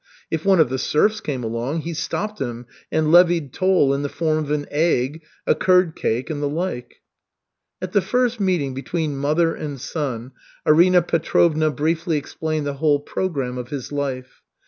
If 0.31 0.43
one 0.43 0.59
of 0.59 0.69
the 0.69 0.79
serfs 0.79 1.21
came 1.21 1.43
along, 1.43 1.81
he 1.81 1.93
stopped 1.93 2.41
him 2.41 2.65
and 2.91 3.11
levied 3.11 3.53
toll 3.53 3.93
in 3.93 4.01
the 4.01 4.09
form 4.09 4.39
of 4.39 4.49
an 4.49 4.65
egg, 4.71 5.21
a 5.45 5.53
curd 5.53 5.95
cake, 5.95 6.31
and 6.31 6.41
the 6.41 6.49
like. 6.49 7.03
At 7.83 7.91
the 7.91 8.01
first 8.01 8.39
meeting 8.39 8.73
between 8.73 9.15
mother 9.15 9.53
and 9.53 9.79
son, 9.79 10.31
Arina 10.65 11.03
Petrovna 11.03 11.69
briefly 11.69 12.17
explained 12.17 12.65
the 12.65 12.73
whole 12.81 12.99
program 12.99 13.59
of 13.59 13.67
his 13.69 13.91
life. 13.91 14.41